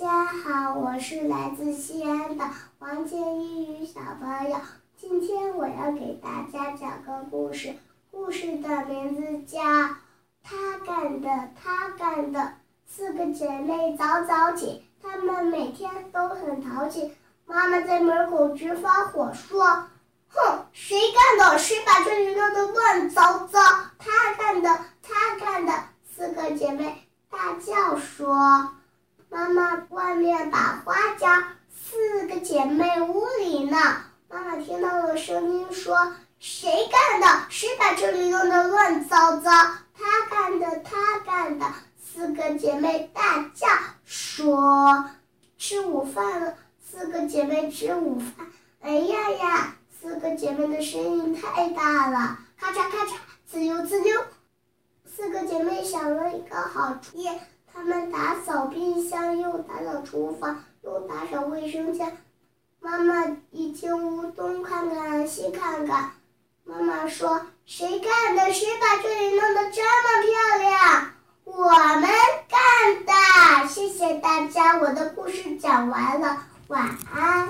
[0.00, 2.44] 家好，我是来自西安的
[2.78, 4.56] 王建一宇小朋友。
[4.96, 7.74] 今天我要给大家讲个故事，
[8.10, 9.60] 故事的名字叫
[10.42, 11.28] 《他干的
[11.62, 12.40] 他干的》。
[12.86, 17.14] 四个姐妹早早起，她们每天都很淘气。
[17.44, 19.84] 妈妈在门口直发火，说
[20.32, 21.58] ：“哼，谁干的？
[21.58, 23.60] 谁把这里弄得乱糟糟？
[23.98, 25.74] 他干的，他干的！”
[26.10, 28.70] 四个姐妹大叫说。
[29.32, 31.28] 妈妈外面把花浇，
[31.72, 33.76] 四个姐妹屋里呢。
[34.28, 37.46] 妈妈听到了声音，说：“谁干的？
[37.48, 39.50] 谁把这里弄得乱糟糟？
[39.96, 41.66] 他干的，他干的！”
[42.02, 43.68] 四个姐妹大叫
[44.04, 45.08] 说
[45.56, 48.48] ：“吃午饭了！”四个姐妹吃午饭。
[48.80, 49.76] 哎呀呀！
[50.02, 53.14] 四个姐妹的声音太大了，咔嚓咔嚓，
[53.46, 54.24] 滋溜滋溜。
[55.06, 57.28] 四个姐妹想了一个好主意。
[57.72, 62.16] 他们打扫冰箱，又打扫厨房，又打扫卫生间。
[62.80, 66.12] 妈妈一进屋，东看看，西看看。
[66.64, 68.52] 妈妈说：“谁干的？
[68.52, 71.10] 谁把这里弄得这么漂亮？
[71.44, 71.68] 我
[72.00, 72.10] 们
[72.48, 73.12] 干的！”
[73.68, 77.49] 谢谢大家，我的故事讲完了，晚安。